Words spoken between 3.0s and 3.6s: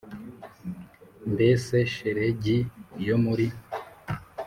yo muri